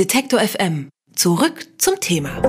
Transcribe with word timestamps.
Detektor 0.00 0.40
FM. 0.40 0.88
Zurück 1.14 1.66
zum 1.76 2.00
Thema. 2.00 2.40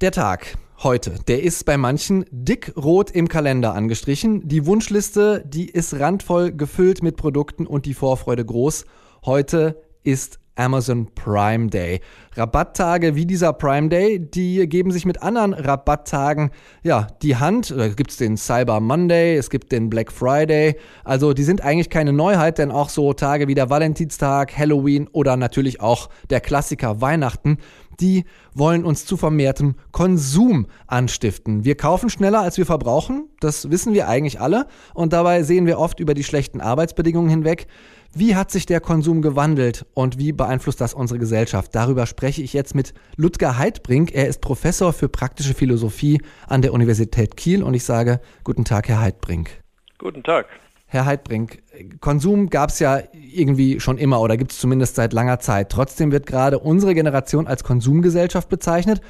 Der 0.00 0.10
Tag 0.10 0.56
heute, 0.82 1.20
der 1.28 1.44
ist 1.44 1.64
bei 1.64 1.76
manchen 1.76 2.24
dick 2.32 2.72
rot 2.76 3.12
im 3.12 3.28
Kalender 3.28 3.72
angestrichen. 3.74 4.48
Die 4.48 4.66
Wunschliste, 4.66 5.44
die 5.46 5.70
ist 5.70 6.00
randvoll 6.00 6.50
gefüllt 6.50 7.04
mit 7.04 7.16
Produkten 7.16 7.68
und 7.68 7.86
die 7.86 7.94
Vorfreude 7.94 8.44
groß. 8.44 8.84
Heute 9.24 9.80
ist 10.02 10.39
Amazon 10.56 11.08
Prime 11.14 11.68
Day. 11.68 12.00
Rabatttage 12.36 13.14
wie 13.14 13.26
dieser 13.26 13.52
Prime 13.52 13.88
Day, 13.88 14.18
die 14.18 14.68
geben 14.68 14.90
sich 14.90 15.04
mit 15.04 15.22
anderen 15.22 15.52
Rabatttagen 15.52 16.50
ja 16.82 17.06
die 17.22 17.36
Hand. 17.36 17.70
Da 17.70 17.88
gibt 17.88 18.10
es 18.10 18.16
den 18.16 18.36
Cyber 18.36 18.80
Monday, 18.80 19.36
es 19.36 19.50
gibt 19.50 19.72
den 19.72 19.90
Black 19.90 20.12
Friday. 20.12 20.76
Also 21.04 21.32
die 21.32 21.44
sind 21.44 21.62
eigentlich 21.62 21.90
keine 21.90 22.12
Neuheit, 22.12 22.58
denn 22.58 22.70
auch 22.70 22.88
so 22.88 23.12
Tage 23.12 23.48
wie 23.48 23.54
der 23.54 23.70
Valentinstag, 23.70 24.56
Halloween 24.56 25.08
oder 25.12 25.36
natürlich 25.36 25.80
auch 25.80 26.08
der 26.30 26.40
Klassiker 26.40 27.00
Weihnachten, 27.00 27.58
die 28.00 28.24
wollen 28.54 28.84
uns 28.84 29.04
zu 29.04 29.16
vermehrtem 29.16 29.74
Konsum 29.92 30.66
anstiften. 30.86 31.64
Wir 31.64 31.76
kaufen 31.76 32.10
schneller, 32.10 32.40
als 32.40 32.56
wir 32.58 32.66
verbrauchen, 32.66 33.28
das 33.40 33.70
wissen 33.70 33.92
wir 33.92 34.08
eigentlich 34.08 34.40
alle, 34.40 34.66
und 34.94 35.12
dabei 35.12 35.42
sehen 35.42 35.66
wir 35.66 35.78
oft 35.78 36.00
über 36.00 36.14
die 36.14 36.24
schlechten 36.24 36.60
Arbeitsbedingungen 36.60 37.30
hinweg. 37.30 37.66
Wie 38.12 38.34
hat 38.34 38.50
sich 38.50 38.66
der 38.66 38.80
Konsum 38.80 39.22
gewandelt 39.22 39.86
und 39.94 40.18
wie 40.18 40.32
beeinflusst 40.32 40.80
das 40.80 40.94
unsere 40.94 41.20
Gesellschaft? 41.20 41.72
Darüber 41.76 42.06
spreche 42.06 42.42
ich 42.42 42.52
jetzt 42.52 42.74
mit 42.74 42.92
Ludger 43.14 43.56
Heidbrink. 43.56 44.12
Er 44.12 44.26
ist 44.26 44.40
Professor 44.40 44.92
für 44.92 45.08
praktische 45.08 45.54
Philosophie 45.54 46.20
an 46.48 46.60
der 46.60 46.72
Universität 46.72 47.36
Kiel 47.36 47.62
und 47.62 47.72
ich 47.72 47.84
sage 47.84 48.20
guten 48.42 48.64
Tag, 48.64 48.88
Herr 48.88 49.00
Heidbrink. 49.00 49.62
Guten 49.98 50.24
Tag. 50.24 50.46
Herr 50.86 51.04
Heidbrink, 51.04 51.62
Konsum 52.00 52.50
gab 52.50 52.70
es 52.70 52.80
ja 52.80 53.00
irgendwie 53.12 53.78
schon 53.78 53.96
immer 53.96 54.20
oder 54.20 54.36
gibt 54.36 54.50
es 54.50 54.58
zumindest 54.58 54.96
seit 54.96 55.12
langer 55.12 55.38
Zeit. 55.38 55.70
Trotzdem 55.70 56.10
wird 56.10 56.26
gerade 56.26 56.58
unsere 56.58 56.94
Generation 56.94 57.46
als 57.46 57.62
Konsumgesellschaft 57.62 58.48
bezeichnet. 58.48 59.00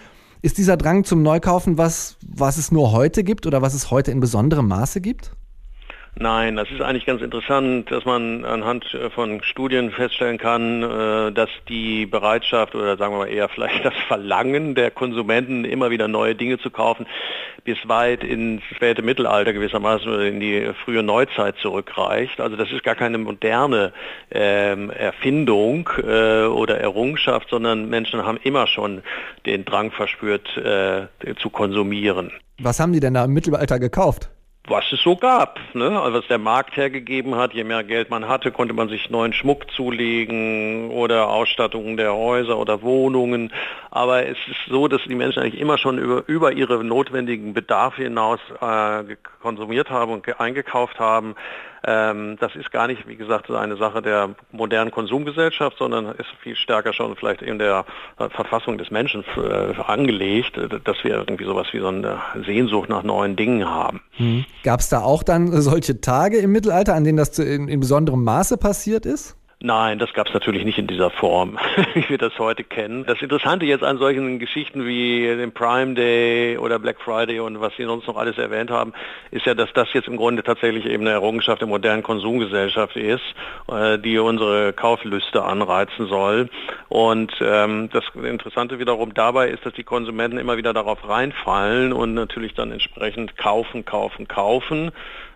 Ist 0.42 0.59
dieser 0.59 0.76
Drang 0.76 1.04
zum 1.04 1.23
Neukaufen 1.23 1.78
was, 1.78 2.18
was 2.26 2.59
es 2.59 2.71
nur 2.71 2.93
heute 2.93 3.24
gibt 3.24 3.46
oder 3.46 3.62
was 3.62 3.73
es 3.73 3.90
heute 3.90 4.10
in 4.10 4.21
besonderem 4.21 4.68
Maße 4.68 5.01
gibt? 5.01 5.32
Nein, 6.16 6.56
das 6.56 6.70
ist 6.70 6.80
eigentlich 6.80 7.06
ganz 7.06 7.22
interessant, 7.22 7.90
dass 7.90 8.04
man 8.04 8.44
anhand 8.44 8.92
äh, 8.94 9.10
von 9.10 9.42
Studien 9.42 9.90
feststellen 9.92 10.38
kann, 10.38 10.82
äh, 10.82 11.32
dass 11.32 11.48
die 11.68 12.04
Bereitschaft 12.04 12.74
oder 12.74 12.96
sagen 12.96 13.14
wir 13.14 13.18
mal 13.18 13.28
eher 13.28 13.48
vielleicht 13.48 13.84
das 13.84 13.94
Verlangen 14.08 14.74
der 14.74 14.90
Konsumenten, 14.90 15.64
immer 15.64 15.90
wieder 15.90 16.08
neue 16.08 16.34
Dinge 16.34 16.58
zu 16.58 16.70
kaufen, 16.70 17.06
bis 17.64 17.78
weit 17.86 18.24
ins 18.24 18.62
späte 18.74 19.02
Mittelalter 19.02 19.52
gewissermaßen 19.52 20.12
oder 20.12 20.26
in 20.26 20.40
die 20.40 20.72
frühe 20.84 21.02
Neuzeit 21.02 21.56
zurückreicht. 21.58 22.40
Also 22.40 22.56
das 22.56 22.70
ist 22.72 22.82
gar 22.82 22.96
keine 22.96 23.18
moderne 23.18 23.92
ähm, 24.32 24.90
Erfindung 24.90 25.88
äh, 25.98 26.44
oder 26.44 26.78
Errungenschaft, 26.78 27.48
sondern 27.50 27.88
Menschen 27.88 28.24
haben 28.26 28.38
immer 28.42 28.66
schon 28.66 29.02
den 29.46 29.64
Drang 29.64 29.90
verspürt, 29.90 30.48
zu 31.40 31.50
konsumieren. 31.50 32.32
Was 32.58 32.80
haben 32.80 32.92
die 32.92 33.00
denn 33.00 33.14
da 33.14 33.24
im 33.24 33.32
Mittelalter 33.32 33.78
gekauft? 33.78 34.30
Was 34.66 34.84
es 34.92 35.00
so 35.02 35.16
gab. 35.16 35.58
Ne? 35.74 36.00
Also 36.00 36.18
was 36.18 36.28
der 36.28 36.38
Markt 36.38 36.76
hergegeben 36.76 37.34
hat, 37.34 37.54
je 37.54 37.64
mehr 37.64 37.82
Geld 37.82 38.10
man 38.10 38.28
hatte, 38.28 38.52
konnte 38.52 38.74
man 38.74 38.88
sich 38.88 39.10
neuen 39.10 39.32
Schmuck 39.32 39.70
zulegen 39.72 40.90
oder 40.90 41.28
Ausstattungen 41.28 41.96
der 41.96 42.14
Häuser 42.14 42.58
oder 42.58 42.82
Wohnungen. 42.82 43.52
Aber 43.90 44.26
es 44.26 44.38
ist 44.48 44.68
so, 44.68 44.86
dass 44.86 45.00
die 45.08 45.14
Menschen 45.14 45.42
eigentlich 45.42 45.60
immer 45.60 45.78
schon 45.78 45.98
über, 45.98 46.22
über 46.26 46.52
ihre 46.52 46.84
notwendigen 46.84 47.54
Bedarfe 47.54 48.02
hinaus 48.02 48.40
äh, 48.60 49.16
konsumiert 49.42 49.90
haben 49.90 50.12
und 50.12 50.40
eingekauft 50.40 50.98
haben. 50.98 51.34
Ähm, 51.84 52.36
das 52.40 52.54
ist 52.56 52.70
gar 52.70 52.86
nicht, 52.86 53.09
wie 53.09 53.16
gesagt, 53.16 53.50
eine 53.50 53.76
Sache 53.76 54.02
der 54.02 54.30
modernen 54.52 54.90
Konsumgesellschaft, 54.90 55.78
sondern 55.78 56.06
ist 56.06 56.28
viel 56.42 56.56
stärker 56.56 56.92
schon 56.92 57.16
vielleicht 57.16 57.42
in 57.42 57.59
der 57.59 57.84
äh, 58.18 58.28
Verfassung 58.28 58.76
des 58.76 58.90
Menschen 58.90 59.24
äh, 59.37 59.80
angelegt, 59.80 60.59
äh, 60.59 60.68
dass 60.68 61.02
wir 61.02 61.16
irgendwie 61.16 61.45
sowas 61.45 61.68
wie 61.72 61.80
so 61.80 61.88
eine 61.88 62.18
Sehnsucht 62.45 62.88
nach 62.88 63.02
neuen 63.02 63.37
Dingen 63.37 63.68
haben. 63.68 64.03
Hm. 64.12 64.44
Gab 64.62 64.81
es 64.81 64.88
da 64.91 65.00
auch 65.00 65.22
dann 65.22 65.49
solche 65.62 66.00
Tage 66.00 66.38
im 66.38 66.53
Mittelalter, 66.53 66.94
an 66.94 67.05
denen 67.05 67.19
das 67.19 67.38
in, 67.38 67.69
in 67.69 67.81
besonderem 67.81 68.25
Maße 68.25 68.59
passiert 68.59 69.06
ist? 69.06 69.37
Nein, 69.62 69.98
das 69.98 70.15
gab 70.15 70.26
es 70.26 70.32
natürlich 70.32 70.65
nicht 70.65 70.78
in 70.78 70.87
dieser 70.87 71.10
Form, 71.10 71.59
wie 71.94 72.09
wir 72.09 72.16
das 72.16 72.38
heute 72.38 72.65
kennen. 72.65 73.04
Das 73.04 73.21
Interessante 73.21 73.66
jetzt 73.66 73.84
an 73.84 73.98
solchen 73.98 74.38
Geschichten 74.38 74.87
wie 74.87 75.26
dem 75.26 75.53
Prime 75.53 75.93
Day 75.93 76.56
oder 76.56 76.78
Black 76.78 76.98
Friday 76.98 77.41
und 77.41 77.60
was 77.60 77.76
Sie 77.76 77.84
sonst 77.84 78.06
noch 78.06 78.16
alles 78.16 78.38
erwähnt 78.38 78.70
haben, 78.70 78.94
ist 79.31 79.44
ja, 79.44 79.53
dass 79.53 79.70
das 79.75 79.93
jetzt 79.93 80.09
im 80.09 80.16
Grunde 80.16 80.43
tatsächlich 80.43 80.87
eben 80.87 81.03
eine 81.03 81.10
Errungenschaft 81.10 81.60
der 81.60 81.69
modernen 81.69 82.03
Konsumgesellschaft 82.03 82.97
ist, 82.97 83.20
äh, 83.70 83.99
die 83.99 84.19
unsere 84.19 84.72
Kauflüste 84.72 85.44
anreizen 85.44 86.06
soll. 86.06 86.49
Und 86.88 87.31
ähm, 87.43 87.91
das 87.93 88.04
Interessante 88.15 88.78
wiederum 88.78 89.12
dabei 89.12 89.50
ist, 89.50 89.66
dass 89.66 89.75
die 89.75 89.84
Konsumenten 89.84 90.38
immer 90.38 90.56
wieder 90.56 90.72
darauf 90.72 91.06
reinfallen 91.06 91.93
und 91.93 92.15
natürlich 92.15 92.54
dann 92.54 92.72
entsprechend 92.72 93.37
kaufen, 93.37 93.84
kaufen, 93.84 94.26
kaufen 94.26 94.91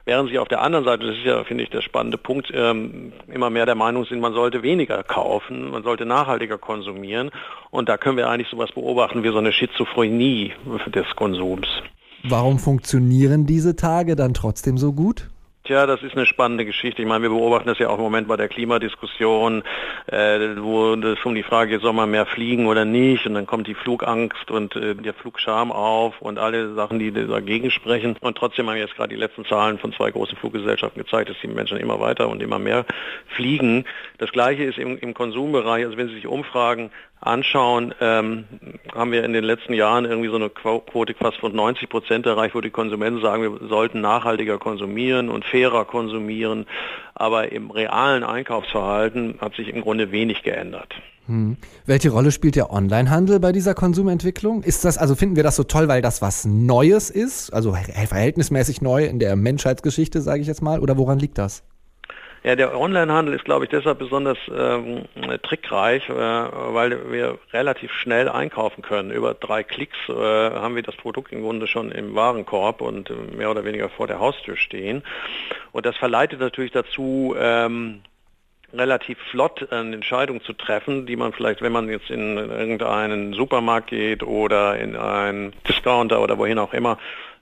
während 0.04 0.30
sie 0.30 0.38
auf 0.38 0.48
der 0.48 0.62
anderen 0.62 0.84
Seite, 0.84 1.06
das 1.06 1.16
ist 1.16 1.24
ja, 1.24 1.44
finde 1.44 1.64
ich, 1.64 1.70
der 1.70 1.82
spannende 1.82 2.18
Punkt, 2.18 2.50
ähm, 2.54 3.12
immer 3.32 3.50
mehr 3.50 3.66
der 3.66 3.74
Meinung 3.74 4.04
sind, 4.04 4.20
man 4.20 4.34
sollte 4.34 4.62
weniger 4.62 5.02
kaufen, 5.02 5.70
man 5.70 5.82
sollte 5.82 6.06
nachhaltiger 6.06 6.58
konsumieren. 6.58 7.30
Und 7.70 7.88
da 7.88 7.96
können 7.96 8.16
wir 8.16 8.28
eigentlich 8.28 8.48
sowas 8.48 8.70
beobachten 8.72 9.22
wie 9.22 9.30
so 9.30 9.38
eine 9.38 9.52
Schizophrenie 9.52 10.52
des 10.94 11.06
Konsums. 11.16 11.66
Warum 12.22 12.58
funktionieren 12.58 13.46
diese 13.46 13.76
Tage 13.76 14.16
dann 14.16 14.32
trotzdem 14.32 14.78
so 14.78 14.92
gut? 14.92 15.28
Tja, 15.66 15.86
das 15.86 16.02
ist 16.02 16.14
eine 16.14 16.26
spannende 16.26 16.66
Geschichte. 16.66 17.00
Ich 17.00 17.08
meine, 17.08 17.22
wir 17.22 17.30
beobachten 17.30 17.68
das 17.68 17.78
ja 17.78 17.88
auch 17.88 17.96
im 17.96 18.02
Moment 18.02 18.28
bei 18.28 18.36
der 18.36 18.48
Klimadiskussion, 18.48 19.62
äh, 20.08 20.58
wo 20.58 20.92
es 20.92 21.24
um 21.24 21.34
die 21.34 21.42
Frage 21.42 21.70
geht, 21.70 21.80
soll 21.80 21.94
man 21.94 22.10
mehr 22.10 22.26
fliegen 22.26 22.66
oder 22.66 22.84
nicht? 22.84 23.24
Und 23.24 23.32
dann 23.32 23.46
kommt 23.46 23.66
die 23.66 23.74
Flugangst 23.74 24.50
und 24.50 24.76
äh, 24.76 24.94
der 24.94 25.14
Flugscham 25.14 25.72
auf 25.72 26.20
und 26.20 26.38
alle 26.38 26.74
Sachen, 26.74 26.98
die 26.98 27.10
dagegen 27.10 27.70
sprechen. 27.70 28.14
Und 28.20 28.36
trotzdem 28.36 28.68
haben 28.68 28.76
jetzt 28.76 28.94
gerade 28.94 29.14
die 29.14 29.18
letzten 29.18 29.46
Zahlen 29.46 29.78
von 29.78 29.94
zwei 29.94 30.10
großen 30.10 30.36
Fluggesellschaften 30.36 31.02
gezeigt, 31.02 31.30
dass 31.30 31.40
die 31.42 31.48
Menschen 31.48 31.78
immer 31.78 31.98
weiter 31.98 32.28
und 32.28 32.42
immer 32.42 32.58
mehr 32.58 32.84
fliegen. 33.28 33.86
Das 34.18 34.32
Gleiche 34.32 34.64
ist 34.64 34.76
im, 34.76 34.98
im 34.98 35.14
Konsumbereich. 35.14 35.86
Also 35.86 35.96
wenn 35.96 36.08
Sie 36.08 36.16
sich 36.16 36.26
umfragen, 36.26 36.90
anschauen, 37.24 37.94
ähm, 38.00 38.44
haben 38.94 39.12
wir 39.12 39.24
in 39.24 39.32
den 39.32 39.44
letzten 39.44 39.72
Jahren 39.72 40.04
irgendwie 40.04 40.28
so 40.28 40.36
eine 40.36 40.50
Quote 40.50 41.14
fast 41.14 41.38
von 41.38 41.54
90 41.54 41.88
Prozent 41.88 42.26
erreicht, 42.26 42.54
wo 42.54 42.60
die 42.60 42.70
Konsumenten 42.70 43.20
sagen, 43.20 43.42
wir 43.42 43.68
sollten 43.68 44.00
nachhaltiger 44.00 44.58
konsumieren 44.58 45.28
und 45.28 45.44
fairer 45.44 45.84
konsumieren. 45.84 46.66
Aber 47.14 47.52
im 47.52 47.70
realen 47.70 48.24
Einkaufsverhalten 48.24 49.38
hat 49.40 49.54
sich 49.54 49.68
im 49.68 49.80
Grunde 49.82 50.12
wenig 50.12 50.42
geändert. 50.42 50.94
Hm. 51.26 51.56
Welche 51.86 52.10
Rolle 52.10 52.32
spielt 52.32 52.54
der 52.54 52.70
Onlinehandel 52.70 53.40
bei 53.40 53.52
dieser 53.52 53.74
Konsumentwicklung? 53.74 54.62
Ist 54.62 54.84
das, 54.84 54.98
also 54.98 55.14
finden 55.14 55.36
wir 55.36 55.42
das 55.42 55.56
so 55.56 55.64
toll, 55.64 55.88
weil 55.88 56.02
das 56.02 56.20
was 56.20 56.44
Neues 56.44 57.08
ist? 57.08 57.50
Also 57.52 57.72
verhältnismäßig 57.72 58.82
neu 58.82 59.06
in 59.06 59.18
der 59.18 59.34
Menschheitsgeschichte, 59.34 60.20
sage 60.20 60.42
ich 60.42 60.46
jetzt 60.46 60.62
mal, 60.62 60.80
oder 60.80 60.98
woran 60.98 61.18
liegt 61.18 61.38
das? 61.38 61.62
Ja, 62.46 62.56
der 62.56 62.78
Onlinehandel 62.78 63.32
ist, 63.32 63.46
glaube 63.46 63.64
ich, 63.64 63.70
deshalb 63.70 63.98
besonders 63.98 64.36
ähm, 64.54 65.04
trickreich, 65.42 66.06
äh, 66.10 66.12
weil 66.12 67.10
wir 67.10 67.38
relativ 67.54 67.90
schnell 67.94 68.28
einkaufen 68.28 68.82
können. 68.82 69.10
Über 69.10 69.32
drei 69.32 69.62
Klicks 69.62 69.96
äh, 70.10 70.12
haben 70.12 70.76
wir 70.76 70.82
das 70.82 70.94
Produkt 70.94 71.32
im 71.32 71.40
Grunde 71.40 71.66
schon 71.66 71.90
im 71.90 72.14
Warenkorb 72.14 72.82
und 72.82 73.08
äh, 73.08 73.14
mehr 73.34 73.50
oder 73.50 73.64
weniger 73.64 73.88
vor 73.88 74.08
der 74.08 74.20
Haustür 74.20 74.58
stehen. 74.58 75.02
Und 75.72 75.86
das 75.86 75.96
verleitet 75.96 76.40
natürlich 76.40 76.72
dazu, 76.72 77.34
ähm, 77.38 78.02
relativ 78.74 79.16
flott 79.30 79.72
eine 79.72 79.94
Entscheidung 79.94 80.42
zu 80.42 80.52
treffen, 80.52 81.06
die 81.06 81.16
man 81.16 81.32
vielleicht, 81.32 81.62
wenn 81.62 81.72
man 81.72 81.88
jetzt 81.88 82.10
in 82.10 82.36
irgendeinen 82.36 83.32
Supermarkt 83.32 83.88
geht 83.88 84.22
oder 84.22 84.76
in 84.78 84.96
einen 84.96 85.54
Discounter 85.66 86.20
oder 86.20 86.36
wohin 86.36 86.58
auch 86.58 86.74
immer, 86.74 86.98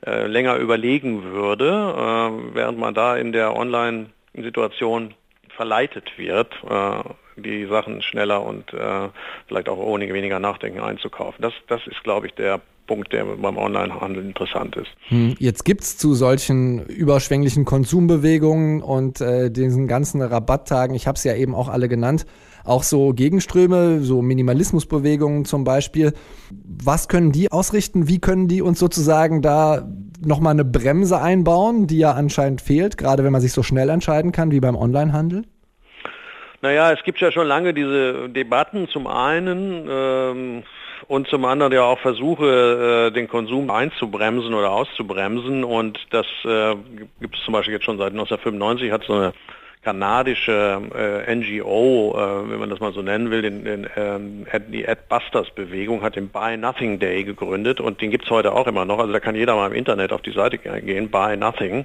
äh, 0.07 0.29
länger 0.29 0.59
überlegen 0.59 1.25
würde, 1.25 1.67
äh, 1.67 2.55
während 2.55 2.79
man 2.79 2.95
da 2.95 3.17
in 3.17 3.33
der 3.33 3.57
Online- 3.57 4.07
Situation 4.35 5.15
verleitet 5.57 6.13
wird, 6.17 6.53
äh, 6.69 7.03
die 7.37 7.67
Sachen 7.67 8.03
schneller 8.03 8.43
und 8.45 8.73
äh, 8.73 9.09
vielleicht 9.47 9.69
auch 9.69 9.79
ohne 9.79 10.13
weniger 10.13 10.39
Nachdenken 10.39 10.81
einzukaufen. 10.81 11.43
Das, 11.43 11.53
das 11.69 11.81
ist, 11.87 12.03
glaube 12.05 12.27
ich, 12.27 12.35
der 12.35 12.61
Punkt, 12.87 13.13
der 13.13 13.25
beim 13.25 13.57
Onlinehandel 13.57 14.25
interessant 14.25 14.77
ist. 14.77 14.91
Hm, 15.09 15.35
jetzt 15.39 15.65
gibt 15.65 15.83
es 15.83 15.97
zu 15.97 16.15
solchen 16.15 16.85
überschwänglichen 16.87 17.65
Konsumbewegungen 17.65 18.83
und 18.83 19.21
äh, 19.21 19.51
diesen 19.51 19.87
ganzen 19.87 20.21
Rabatttagen, 20.21 20.95
ich 20.95 21.07
habe 21.07 21.17
es 21.17 21.25
ja 21.25 21.35
eben 21.35 21.55
auch 21.55 21.69
alle 21.69 21.89
genannt, 21.89 22.27
auch 22.65 22.83
so 22.83 23.13
Gegenströme, 23.13 24.01
so 24.01 24.23
Minimalismusbewegungen 24.23 25.45
zum 25.45 25.65
Beispiel. 25.65 26.13
Was 26.51 27.09
können 27.09 27.33
die 27.33 27.51
ausrichten? 27.51 28.09
Wie 28.09 28.21
können 28.21 28.49
die 28.49 28.63
uns 28.63 28.79
sozusagen 28.79 29.43
da 29.43 29.89
nochmal 30.25 30.53
eine 30.53 30.65
Bremse 30.65 31.21
einbauen, 31.21 31.87
die 31.87 31.99
ja 31.99 32.13
anscheinend 32.13 32.61
fehlt, 32.61 32.97
gerade 32.97 33.25
wenn 33.25 33.33
man 33.33 33.41
sich 33.41 33.53
so 33.53 33.63
schnell 33.63 33.89
entscheiden 33.89 34.33
kann 34.33 34.51
wie 34.51 34.61
beim 34.61 34.77
Onlinehandel? 34.77 35.45
Naja, 36.63 36.93
es 36.93 37.03
gibt 37.03 37.21
ja 37.21 37.33
schon 37.33 37.49
lange 37.49 37.75
diese 37.75 38.29
Debatten 38.29 38.89
zum 38.89 39.09
einen 39.09 39.89
ähm, 39.91 40.63
und 41.09 41.27
zum 41.27 41.45
anderen 41.45 41.73
ja 41.73 41.83
auch 41.83 41.99
Versuche, 41.99 43.09
äh, 43.09 43.13
den 43.13 43.27
Konsum 43.27 43.69
einzubremsen 43.69 44.55
oder 44.55 44.71
auszubremsen. 44.71 45.65
Und 45.65 45.99
das 46.11 46.27
äh, 46.45 46.77
gibt 47.21 47.37
es 47.37 47.45
zum 47.45 47.53
Beispiel 47.53 47.75
jetzt 47.75 47.85
schon 47.85 47.99
seit 47.99 48.13
1995, 48.13 48.93
hat 48.93 49.03
so 49.05 49.15
eine 49.15 49.33
kanadische 49.83 50.81
äh, 51.27 51.35
NGO, 51.35 52.15
äh, 52.17 52.51
wenn 52.51 52.61
man 52.61 52.71
das 52.71 52.79
mal 52.79 52.93
so 52.93 53.03
nennen 53.03 53.31
will, 53.33 53.43
den, 53.43 53.65
den, 53.65 53.89
ähm, 53.97 54.47
die 54.69 54.89
Adbusters-Bewegung 54.89 56.03
hat 56.03 56.15
den 56.15 56.29
Buy 56.29 56.57
Nothing 56.57 57.01
Day 57.01 57.25
gegründet 57.25 57.81
und 57.81 58.01
den 58.01 58.13
gibt 58.13 58.25
es 58.25 58.31
heute 58.31 58.53
auch 58.53 58.69
immer 58.69 58.85
noch. 58.85 59.01
Also 59.01 59.13
da 59.13 59.19
kann 59.19 59.35
jeder 59.35 59.57
mal 59.57 59.67
im 59.67 59.73
Internet 59.73 60.13
auf 60.13 60.23
die 60.23 60.31
Seite 60.31 60.59
gehen, 60.59 61.11
Buy 61.11 61.37
Nothing 61.37 61.85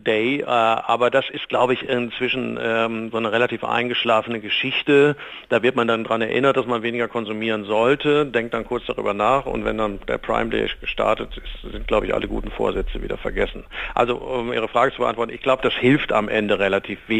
Day. 0.00 0.40
Äh, 0.40 0.44
aber 0.44 1.10
das 1.10 1.30
ist, 1.30 1.48
glaube 1.48 1.74
ich, 1.74 1.88
inzwischen 1.88 2.58
ähm, 2.60 3.10
so 3.12 3.18
eine 3.18 3.30
relativ 3.30 3.62
eingeschlafene 3.62 4.40
Geschichte. 4.40 5.14
Da 5.50 5.62
wird 5.62 5.76
man 5.76 5.86
dann 5.86 6.02
daran 6.02 6.22
erinnert, 6.22 6.56
dass 6.56 6.66
man 6.66 6.82
weniger 6.82 7.06
konsumieren 7.06 7.62
sollte, 7.62 8.26
denkt 8.26 8.54
dann 8.54 8.64
kurz 8.64 8.86
darüber 8.86 9.14
nach 9.14 9.46
und 9.46 9.64
wenn 9.64 9.78
dann 9.78 10.00
der 10.08 10.18
Prime 10.18 10.50
Day 10.50 10.68
gestartet 10.80 11.28
ist, 11.36 11.72
sind, 11.72 11.86
glaube 11.86 12.06
ich, 12.06 12.14
alle 12.14 12.26
guten 12.26 12.50
Vorsätze 12.50 13.00
wieder 13.02 13.18
vergessen. 13.18 13.62
Also 13.94 14.16
um 14.16 14.52
Ihre 14.52 14.66
Frage 14.66 14.92
zu 14.92 14.98
beantworten, 14.98 15.32
ich 15.32 15.42
glaube, 15.42 15.62
das 15.62 15.74
hilft 15.74 16.12
am 16.12 16.28
Ende 16.28 16.58
relativ 16.58 16.98
wenig, 17.06 17.19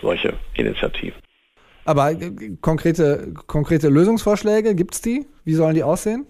solche 0.00 0.34
Initiativen. 0.54 1.20
Aber 1.84 2.12
äh, 2.12 2.56
konkrete, 2.60 3.34
konkrete 3.46 3.88
Lösungsvorschläge, 3.88 4.74
gibt 4.74 4.94
es 4.94 5.00
die? 5.00 5.26
Wie 5.44 5.54
sollen 5.54 5.74
die 5.74 5.82
aussehen? 5.82 6.26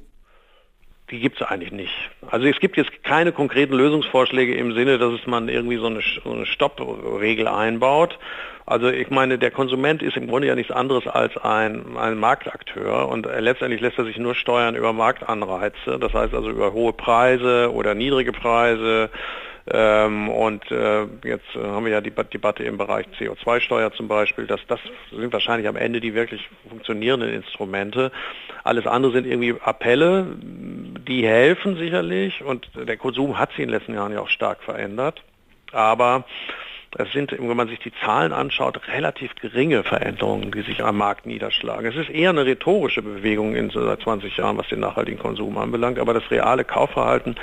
Die 1.10 1.18
gibt 1.18 1.40
es 1.40 1.46
eigentlich 1.46 1.72
nicht. 1.72 1.92
Also 2.30 2.46
es 2.46 2.60
gibt 2.60 2.76
jetzt 2.76 3.02
keine 3.02 3.32
konkreten 3.32 3.74
Lösungsvorschläge 3.74 4.54
im 4.54 4.72
Sinne, 4.74 4.98
dass 4.98 5.12
es 5.12 5.26
man 5.26 5.48
irgendwie 5.48 5.76
so 5.76 5.86
eine, 5.86 6.00
so 6.22 6.30
eine 6.30 6.46
Stoppregel 6.46 7.48
einbaut. 7.48 8.16
Also 8.64 8.88
ich 8.88 9.10
meine, 9.10 9.36
der 9.36 9.50
Konsument 9.50 10.00
ist 10.02 10.16
im 10.16 10.28
Grunde 10.28 10.46
ja 10.46 10.54
nichts 10.54 10.70
anderes 10.70 11.08
als 11.08 11.36
ein, 11.36 11.96
ein 11.96 12.16
Marktakteur 12.16 13.08
und 13.08 13.26
letztendlich 13.26 13.80
lässt 13.80 13.98
er 13.98 14.04
sich 14.04 14.18
nur 14.18 14.36
steuern 14.36 14.76
über 14.76 14.92
Marktanreize, 14.92 15.98
das 15.98 16.14
heißt 16.14 16.32
also 16.32 16.50
über 16.50 16.72
hohe 16.72 16.92
Preise 16.92 17.72
oder 17.72 17.96
niedrige 17.96 18.30
Preise 18.30 19.10
und 19.66 20.70
äh, 20.70 21.02
jetzt 21.24 21.54
äh, 21.54 21.62
haben 21.62 21.84
wir 21.84 21.92
ja 21.92 22.00
die 22.00 22.10
Debatte 22.10 22.64
im 22.64 22.78
Bereich 22.78 23.06
CO2-Steuer 23.18 23.92
zum 23.92 24.08
Beispiel. 24.08 24.46
Dass 24.46 24.60
das 24.66 24.80
sind 25.10 25.32
wahrscheinlich 25.32 25.68
am 25.68 25.76
Ende 25.76 26.00
die 26.00 26.14
wirklich 26.14 26.48
funktionierenden 26.68 27.32
Instrumente. 27.32 28.10
Alles 28.64 28.86
andere 28.86 29.12
sind 29.12 29.26
irgendwie 29.26 29.54
Appelle, 29.60 30.26
die 30.40 31.26
helfen 31.26 31.76
sicherlich 31.76 32.42
und 32.42 32.68
der 32.74 32.96
Konsum 32.96 33.38
hat 33.38 33.50
sich 33.50 33.60
in 33.60 33.68
den 33.68 33.78
letzten 33.78 33.94
Jahren 33.94 34.12
ja 34.12 34.20
auch 34.20 34.28
stark 34.28 34.62
verändert. 34.62 35.22
Aber 35.72 36.24
es 36.98 37.12
sind, 37.12 37.32
wenn 37.32 37.56
man 37.56 37.68
sich 37.68 37.78
die 37.78 37.92
Zahlen 38.04 38.32
anschaut, 38.32 38.80
relativ 38.88 39.34
geringe 39.36 39.84
Veränderungen, 39.84 40.50
die 40.50 40.62
sich 40.62 40.82
am 40.82 40.98
Markt 40.98 41.24
niederschlagen. 41.24 41.86
Es 41.86 41.96
ist 41.96 42.10
eher 42.10 42.30
eine 42.30 42.44
rhetorische 42.44 43.02
Bewegung 43.02 43.54
in 43.54 43.70
seit 43.70 44.00
20 44.00 44.36
Jahren, 44.36 44.58
was 44.58 44.68
den 44.68 44.80
nachhaltigen 44.80 45.20
Konsum 45.20 45.56
anbelangt, 45.56 46.00
aber 46.00 46.14
das 46.14 46.28
reale 46.30 46.64
Kaufverhalten 46.64 47.36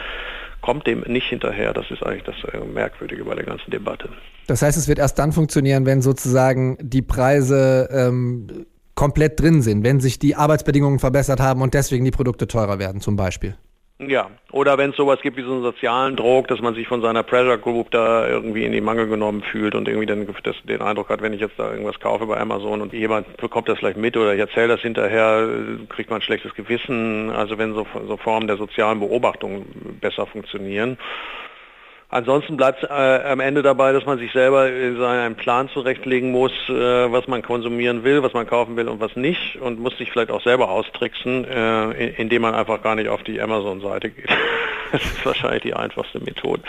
kommt 0.61 0.87
dem 0.87 1.01
nicht 1.07 1.27
hinterher. 1.27 1.73
Das 1.73 1.89
ist 1.91 2.03
eigentlich 2.03 2.23
das 2.23 2.35
äh, 2.53 2.59
Merkwürdige 2.59 3.23
bei 3.23 3.35
der 3.35 3.45
ganzen 3.45 3.71
Debatte. 3.71 4.09
Das 4.47 4.61
heißt, 4.61 4.77
es 4.77 4.87
wird 4.87 4.99
erst 4.99 5.19
dann 5.19 5.33
funktionieren, 5.33 5.85
wenn 5.85 6.01
sozusagen 6.01 6.77
die 6.81 7.01
Preise 7.01 7.89
ähm, 7.91 8.65
komplett 8.95 9.39
drin 9.39 9.61
sind, 9.61 9.83
wenn 9.83 9.99
sich 9.99 10.19
die 10.19 10.35
Arbeitsbedingungen 10.35 10.99
verbessert 10.99 11.39
haben 11.39 11.61
und 11.61 11.73
deswegen 11.73 12.05
die 12.05 12.11
Produkte 12.11 12.47
teurer 12.47 12.79
werden 12.79 13.01
zum 13.01 13.15
Beispiel. 13.15 13.55
Ja, 13.99 14.29
oder 14.51 14.77
wenn 14.77 14.91
es 14.91 14.95
sowas 14.95 15.19
gibt 15.21 15.37
wie 15.37 15.41
so 15.41 15.53
einen 15.53 15.63
sozialen 15.63 16.15
Druck, 16.15 16.47
dass 16.49 16.61
man 16.61 16.75
sich 16.75 16.87
von 16.87 17.01
seiner 17.01 17.23
Pressure 17.23 17.57
Group 17.57 17.89
da 17.89 18.27
irgendwie 18.27 18.63
in 18.63 18.71
die 18.71 18.81
Mangel 18.81 19.07
genommen 19.07 19.41
fühlt 19.41 19.73
und 19.73 19.87
irgendwie 19.87 20.05
dann 20.05 20.27
das, 20.43 20.55
den 20.65 20.81
Eindruck 20.81 21.09
hat, 21.09 21.23
wenn 21.23 21.33
ich 21.33 21.41
jetzt 21.41 21.57
da 21.57 21.71
irgendwas 21.71 21.99
kaufe 21.99 22.27
bei 22.27 22.39
Amazon 22.39 22.81
und 22.81 22.93
jemand 22.93 23.37
bekommt 23.37 23.67
das 23.67 23.79
vielleicht 23.79 23.97
mit 23.97 24.15
oder 24.15 24.35
ich 24.35 24.39
erzähle 24.39 24.67
das 24.67 24.81
hinterher, 24.81 25.49
kriegt 25.89 26.11
man 26.11 26.19
ein 26.19 26.21
schlechtes 26.21 26.53
Gewissen. 26.53 27.31
Also 27.31 27.57
wenn 27.57 27.73
so, 27.73 27.87
so 28.07 28.17
Formen 28.17 28.45
der 28.45 28.57
sozialen 28.57 28.99
Beobachtung 28.99 29.65
besser 29.99 30.27
funktionieren. 30.27 30.99
Ansonsten 32.09 32.55
bleibt 32.55 32.83
es 32.83 32.89
äh, 32.89 32.93
am 32.93 33.41
Ende 33.41 33.61
dabei, 33.63 33.91
dass 33.91 34.05
man 34.05 34.17
sich 34.17 34.31
selber 34.31 34.61
einen 34.61 35.35
Plan 35.35 35.67
zurechtlegen 35.67 36.31
muss, 36.31 36.53
äh, 36.69 37.11
was 37.11 37.27
man 37.27 37.41
konsumieren 37.41 38.05
will, 38.05 38.23
was 38.23 38.31
man 38.31 38.47
kaufen 38.47 38.77
will 38.77 38.87
und 38.87 39.01
was 39.01 39.17
nicht 39.17 39.57
und 39.57 39.79
muss 39.79 39.97
sich 39.97 40.09
vielleicht 40.11 40.31
auch 40.31 40.41
selber 40.41 40.69
austricksen, 40.69 41.43
äh, 41.43 42.07
indem 42.11 42.43
man 42.43 42.55
einfach 42.55 42.81
gar 42.81 42.95
nicht 42.95 43.09
auf 43.09 43.23
die 43.23 43.41
Amazon-Seite 43.41 44.11
geht. 44.11 44.29
das 44.93 45.03
ist 45.03 45.25
wahrscheinlich 45.25 45.63
die 45.63 45.73
einfachste 45.73 46.19
Methode. 46.19 46.61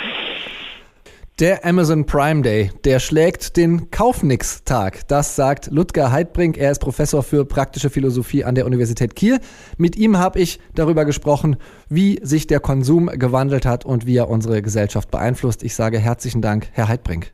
Der 1.40 1.64
Amazon 1.64 2.04
Prime 2.04 2.42
Day, 2.42 2.72
der 2.82 2.98
schlägt 2.98 3.56
den 3.56 3.92
Kaufnix-Tag. 3.92 5.06
Das 5.06 5.36
sagt 5.36 5.70
Ludger 5.70 6.10
Heidbrink. 6.10 6.58
Er 6.58 6.72
ist 6.72 6.80
Professor 6.80 7.22
für 7.22 7.44
praktische 7.44 7.90
Philosophie 7.90 8.42
an 8.42 8.56
der 8.56 8.66
Universität 8.66 9.14
Kiel. 9.14 9.38
Mit 9.76 9.94
ihm 9.94 10.18
habe 10.18 10.40
ich 10.40 10.58
darüber 10.74 11.04
gesprochen, 11.04 11.54
wie 11.88 12.18
sich 12.22 12.48
der 12.48 12.58
Konsum 12.58 13.06
gewandelt 13.06 13.66
hat 13.66 13.84
und 13.84 14.04
wie 14.04 14.16
er 14.16 14.28
unsere 14.28 14.62
Gesellschaft 14.62 15.12
beeinflusst. 15.12 15.62
Ich 15.62 15.76
sage 15.76 16.00
herzlichen 16.00 16.42
Dank, 16.42 16.70
Herr 16.72 16.88
Heidbrink. 16.88 17.32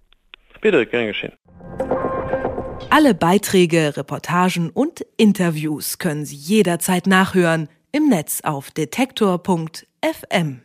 Bitte, 0.60 0.84
gern 0.84 1.06
geschehen. 1.06 1.32
Alle 2.90 3.14
Beiträge, 3.14 3.96
Reportagen 3.96 4.68
und 4.68 5.00
Interviews 5.16 5.96
können 5.96 6.26
Sie 6.26 6.36
jederzeit 6.36 7.06
nachhören 7.06 7.70
im 7.90 8.10
Netz 8.10 8.42
auf 8.42 8.70
detektor.fm. 8.70 10.64